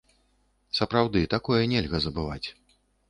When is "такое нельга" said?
1.35-1.97